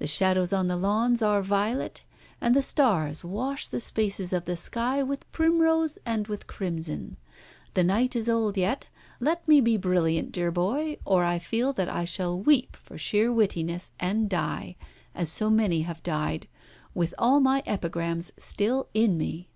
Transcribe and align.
The 0.00 0.08
shadows 0.08 0.52
on 0.52 0.66
the 0.66 0.74
lawns 0.76 1.22
are 1.22 1.40
violet, 1.40 2.02
and 2.40 2.56
the 2.56 2.60
stars 2.60 3.22
wash 3.22 3.68
the 3.68 3.78
spaces 3.80 4.32
of 4.32 4.46
the 4.46 4.56
sky 4.56 5.00
with 5.00 5.30
primrose 5.30 5.96
and 6.04 6.26
with 6.26 6.48
crimson. 6.48 7.16
The 7.74 7.84
night 7.84 8.16
is 8.16 8.28
old 8.28 8.56
yet. 8.58 8.88
Let 9.20 9.46
me 9.46 9.60
be 9.60 9.76
brilliant, 9.76 10.32
dear 10.32 10.50
boy, 10.50 10.96
or 11.04 11.22
I 11.22 11.38
feel 11.38 11.72
that 11.74 11.88
I 11.88 12.04
shall 12.04 12.36
weep 12.36 12.74
for 12.74 12.98
sheer 12.98 13.30
wittiness, 13.32 13.92
and 14.00 14.28
die, 14.28 14.74
as 15.14 15.30
so 15.30 15.50
many 15.50 15.82
have 15.82 16.02
died, 16.02 16.48
with 16.92 17.14
all 17.16 17.38
my 17.38 17.62
epigrams 17.64 18.32
still 18.36 18.88
in 18.92 19.16
me." 19.16 19.50